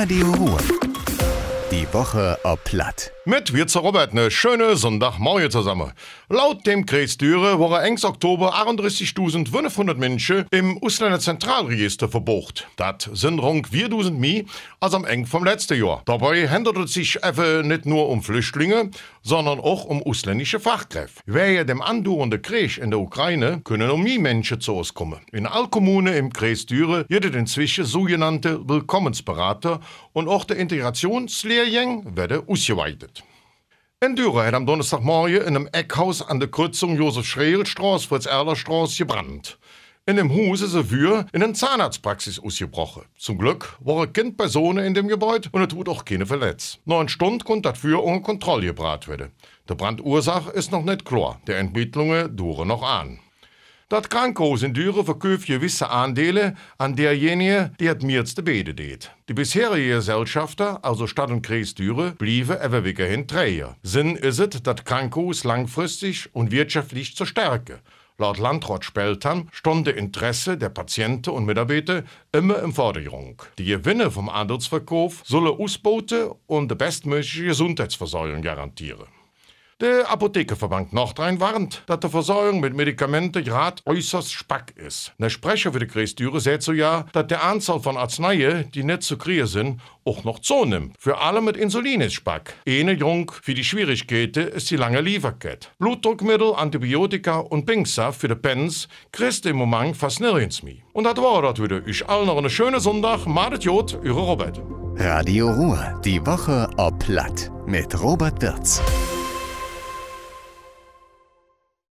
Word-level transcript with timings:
Radio 0.00 0.30
Ruhr. 0.30 0.58
Die 1.72 1.92
Woche 1.92 2.38
ob 2.44 2.62
Platt. 2.62 3.10
Mit 3.24 3.52
wir 3.52 3.66
zu 3.66 3.80
Robert 3.80 4.14
ne 4.14 4.30
schöne 4.30 4.76
Sonntagmorgen 4.76 5.50
zusammen. 5.50 5.92
Laut 6.28 6.64
dem 6.66 6.86
Kreisdüre 6.86 7.58
waren 7.58 7.84
engs 7.84 8.04
Oktober 8.04 8.54
31.500 8.54 9.96
Menschen 9.96 10.46
im 10.52 10.78
Ausländer 10.80 11.18
Zentralregister 11.18 12.08
verbucht. 12.08 12.68
Das 12.76 13.10
sind 13.12 13.40
rund 13.40 13.68
4.000 13.70 14.12
mehr 14.12 14.44
als 14.78 14.94
am 14.94 15.04
eng 15.04 15.26
vom 15.26 15.44
letzten 15.44 15.84
Jahr. 15.84 16.02
Dabei 16.06 16.48
handelt 16.48 16.78
es 16.78 16.94
sich 16.94 17.18
eben 17.24 17.66
nicht 17.66 17.84
nur 17.84 18.08
um 18.08 18.22
Flüchtlinge, 18.22 18.92
sondern 19.28 19.60
auch 19.60 19.84
um 19.84 20.02
ausländische 20.02 20.58
Fachkräfte. 20.58 21.20
Wer 21.26 21.66
dem 21.66 21.82
andauernden 21.82 22.40
Krieg 22.40 22.78
in 22.78 22.90
der 22.90 22.98
Ukraine 22.98 23.60
können 23.62 23.90
um 23.90 24.02
mehr 24.02 24.18
Menschen 24.18 24.58
zu 24.58 24.74
uns 24.74 24.94
kommen. 24.94 25.20
In 25.32 25.46
all 25.46 25.68
Kommunen 25.68 26.14
im 26.14 26.32
Kreisdüre 26.32 27.04
gibt 27.08 27.34
inzwischen 27.34 27.84
sogenannte 27.84 28.66
Willkommensberater 28.66 29.80
und 30.14 30.28
auch 30.28 30.44
der 30.44 30.56
Integrationslehrgang 30.56 32.16
werden 32.16 32.42
ausgeweitet. 32.48 33.22
In 34.00 34.16
Dürer 34.16 34.46
hat 34.46 34.54
am 34.54 34.64
Donnerstagmorgen 34.64 35.42
in 35.42 35.56
einem 35.56 35.68
Eckhaus 35.72 36.22
an 36.22 36.40
der 36.40 36.48
Kreuzung 36.48 36.96
Josef-Schreel-Straße, 36.96 38.08
Fritz-Erler-Straße 38.08 38.96
gebrannt. 38.96 39.58
In 40.08 40.16
dem 40.16 40.32
Haus 40.32 40.62
ist 40.62 40.74
ein 40.74 40.90
Wür 40.90 41.26
in 41.34 41.42
eine 41.42 41.52
Zahnarztpraxis 41.52 42.38
ausgebrochen. 42.38 43.02
Zum 43.18 43.36
Glück 43.36 43.76
war 43.80 44.04
ein 44.04 44.12
Kind 44.14 44.38
Personen 44.38 44.82
in 44.82 44.94
dem 44.94 45.06
Gebäude 45.06 45.50
und 45.52 45.60
es 45.60 45.68
tut 45.68 45.86
auch 45.86 46.02
keine 46.02 46.24
verletzt. 46.24 46.80
Neun 46.86 47.10
Stunden 47.10 47.44
konnte 47.44 47.68
das 47.68 47.78
Feuer 47.78 48.02
unter 48.02 48.22
Kontrolle 48.22 48.68
gebracht 48.68 49.06
werden. 49.06 49.32
Die 49.68 49.74
Brandursache 49.74 50.50
ist 50.52 50.72
noch 50.72 50.82
nicht 50.82 51.04
klar. 51.04 51.42
Die 51.46 51.52
Entwicklungen 51.52 52.34
dauern 52.34 52.68
noch 52.68 52.82
an. 52.82 53.18
Das 53.90 54.08
Krankenhaus 54.08 54.62
in 54.62 54.72
Düren 54.72 55.04
verkauft 55.04 55.46
gewisse 55.46 55.90
Anteile 55.90 56.54
an 56.78 56.96
derjenige, 56.96 57.72
die 57.78 57.90
het 57.90 58.02
meiste 58.02 58.42
Bede 58.42 58.72
deed. 58.72 59.10
Die 59.28 59.34
bisherige 59.34 59.96
Gesellschafter, 59.96 60.82
also 60.82 61.06
Stadt 61.06 61.30
und 61.30 61.42
Kreis 61.42 61.74
Düren, 61.74 62.16
blieben 62.16 62.56
aber 62.58 62.82
weiterhin 62.82 63.28
Träger. 63.28 63.76
Sinn 63.82 64.16
ist 64.16 64.38
es, 64.38 64.62
das 64.62 64.84
Krankenhaus 64.84 65.44
langfristig 65.44 66.34
und 66.34 66.50
wirtschaftlich 66.50 67.14
zu 67.14 67.26
stärken. 67.26 67.80
Laut 68.20 68.38
Landrat 68.38 68.84
Speltern 68.84 69.48
stand 69.52 69.86
das 69.86 69.94
Interesse 69.94 70.58
der 70.58 70.70
Patienten 70.70 71.30
und 71.30 71.44
Mitarbeiter 71.44 72.02
immer 72.32 72.58
im 72.58 72.72
Vordergrund. 72.72 73.48
Die 73.58 73.64
Gewinne 73.64 74.10
vom 74.10 74.28
Andelsverkauf 74.28 75.22
sollen 75.24 75.56
ausbauten 75.56 76.32
und 76.48 76.68
die 76.68 76.74
bestmögliche 76.74 77.44
Gesundheitsversorgung 77.44 78.42
garantieren. 78.42 79.06
Der 79.80 80.10
Apothekerverband 80.10 80.92
Nordrhein 80.92 81.38
warnt, 81.38 81.84
dass 81.86 82.00
die 82.00 82.08
Versorgung 82.08 82.58
mit 82.58 82.74
Medikamenten 82.74 83.44
gerade 83.44 83.80
äußerst 83.86 84.32
spack 84.32 84.74
ist. 84.74 85.12
Der 85.18 85.30
Sprecher 85.30 85.72
für 85.72 85.78
die 85.78 85.86
Kreisdüre 85.86 86.40
sagt 86.40 86.64
so 86.64 86.72
ja, 86.72 87.06
dass 87.12 87.28
der 87.28 87.44
Anzahl 87.44 87.78
von 87.78 87.96
Arzneien, 87.96 88.68
die 88.72 88.82
nicht 88.82 89.04
zu 89.04 89.16
kriegen 89.16 89.46
sind, 89.46 89.80
auch 90.04 90.24
noch 90.24 90.40
zunimmt. 90.40 90.96
Für 90.98 91.18
alle 91.18 91.40
mit 91.40 91.56
Insulin 91.56 92.00
ist 92.00 92.14
spack. 92.14 92.54
Eine 92.66 92.90
Jung 92.94 93.30
für 93.40 93.54
die 93.54 93.62
Schwierigkeiten 93.62 94.48
ist 94.48 94.68
die 94.68 94.76
lange 94.76 95.00
Lieferkette. 95.00 95.68
Blutdruckmittel, 95.78 96.56
Antibiotika 96.56 97.38
und 97.38 97.64
Pinksaft 97.64 98.20
für 98.20 98.28
die 98.28 98.34
Pens 98.34 98.88
kriegst 99.12 99.46
im 99.46 99.54
Moment 99.54 99.96
fast 99.96 100.18
nirgends 100.18 100.64
mehr. 100.64 100.82
Und 100.92 101.04
das 101.04 101.18
war 101.18 101.40
das 101.42 101.62
wieder. 101.62 101.86
Ich 101.86 102.04
allen 102.08 102.26
noch 102.26 102.38
einen 102.38 102.50
schönen 102.50 102.80
Sonntag. 102.80 103.26
Madet 103.26 103.62
Jod, 103.62 103.96
Ihre 104.02 104.18
Robert. 104.18 104.60
Radio 104.96 105.48
Ruhr. 105.52 106.00
Die 106.04 106.20
Woche 106.26 106.68
ob 106.78 106.98
Platt. 106.98 107.52
Mit 107.64 108.02
Robert 108.02 108.42
Wirz. 108.42 108.82